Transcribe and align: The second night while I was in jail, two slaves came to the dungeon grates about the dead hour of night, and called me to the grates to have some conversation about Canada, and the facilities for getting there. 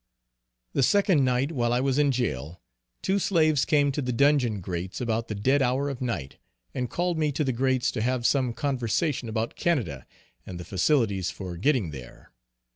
The 0.73 0.81
second 0.81 1.23
night 1.23 1.51
while 1.51 1.71
I 1.71 1.79
was 1.79 1.99
in 1.99 2.11
jail, 2.11 2.59
two 3.03 3.19
slaves 3.19 3.65
came 3.65 3.91
to 3.91 4.01
the 4.01 4.11
dungeon 4.11 4.59
grates 4.59 4.99
about 4.99 5.27
the 5.27 5.35
dead 5.35 5.61
hour 5.61 5.89
of 5.89 6.01
night, 6.01 6.39
and 6.73 6.89
called 6.89 7.19
me 7.19 7.31
to 7.33 7.43
the 7.43 7.53
grates 7.53 7.91
to 7.91 8.01
have 8.01 8.25
some 8.25 8.51
conversation 8.53 9.29
about 9.29 9.55
Canada, 9.55 10.07
and 10.43 10.59
the 10.59 10.65
facilities 10.65 11.29
for 11.29 11.55
getting 11.55 11.91
there. 11.91 12.31